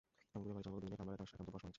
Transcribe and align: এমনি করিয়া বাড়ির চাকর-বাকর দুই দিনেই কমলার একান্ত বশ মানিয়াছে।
এমনি 0.33 0.43
করিয়া 0.45 0.55
বাড়ির 0.55 0.63
চাকর-বাকর 0.67 0.79
দুই 0.81 0.81
দিনেই 0.83 0.97
কমলার 0.99 1.15
একান্ত 1.25 1.49
বশ 1.53 1.61
মানিয়াছে। 1.63 1.67